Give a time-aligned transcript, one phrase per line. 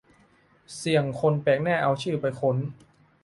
[0.75, 2.57] เสี่ยงคนแปลกหน้าเอาชื่อไปค้น